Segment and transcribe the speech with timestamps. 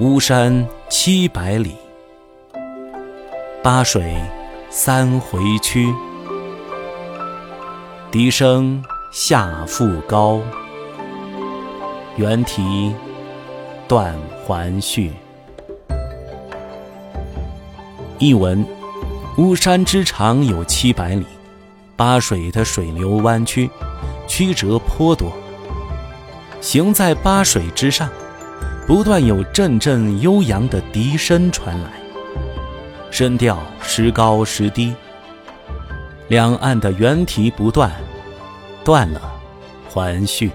[0.00, 1.74] 巫山七百里，
[3.64, 4.14] 八水
[4.70, 5.92] 三回曲。
[8.08, 8.80] 笛声
[9.12, 10.40] 下复高，
[12.14, 12.94] 猿啼
[13.88, 14.14] 断
[14.46, 15.10] 还续。
[18.20, 18.64] 译文：
[19.36, 21.26] 巫山之长有七百里，
[21.96, 23.68] 八水的水流弯曲，
[24.28, 25.32] 曲折颇多。
[26.60, 28.08] 行在八水之上。
[28.88, 31.90] 不断有阵阵悠扬的笛声传来，
[33.10, 34.94] 声调时高时低。
[36.28, 37.92] 两岸的猿啼不断，
[38.82, 39.20] 断了，
[39.90, 40.50] 还续。